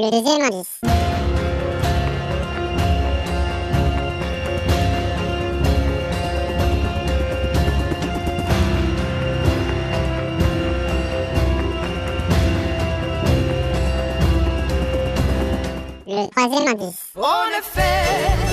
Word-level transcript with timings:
Le 0.00 0.10
deuxième 0.12 0.42
indice. 0.42 0.78
Le 16.06 16.30
troisième 16.30 16.68
indice. 16.68 16.94
On 17.16 17.20
le 17.48 17.60
fait 17.60 18.47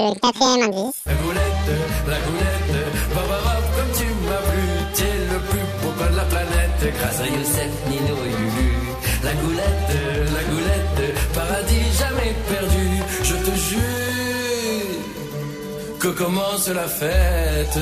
Le 0.00 0.14
quatrième 0.18 0.62
indice. 0.62 1.02
La 1.04 1.12
goulette, 1.12 1.70
la 2.08 2.18
goulette, 2.26 2.74
va 3.14 3.20
voir 3.20 3.42
hop 3.48 3.64
comme 3.76 3.92
tu 3.98 4.06
m'as 4.26 4.42
plu. 4.48 4.64
T'es 4.94 5.16
le 5.30 5.38
plus 5.50 5.66
beau 5.82 5.92
pas 5.98 6.08
de 6.08 6.16
la 6.16 6.24
planète, 6.24 6.80
grâce 6.98 7.20
à 7.20 7.26
Youssef, 7.26 7.72
Nino 7.86 8.16
et 8.24 8.34
Lulu. 8.40 8.70
La 9.22 9.34
goulette, 9.42 9.94
la 10.36 10.42
goulette, 10.50 11.02
paradis 11.34 11.86
jamais 11.98 12.32
perdu. 12.48 12.86
Je 13.24 13.34
te 13.46 13.54
jure 13.68 13.80
que 16.00 16.08
commence 16.08 16.68
la 16.68 16.88
fête 16.88 17.78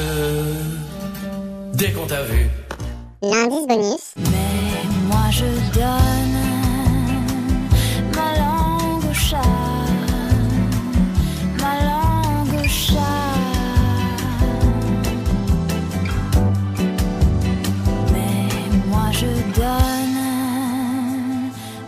dès 1.74 1.92
qu'on 1.92 2.06
t'a 2.06 2.22
vu. 2.22 2.50
L'indice 3.22 3.66
bonus. 3.68 4.14
Mais 4.16 4.84
moi 5.06 5.26
je 5.30 5.44
donne 5.72 6.07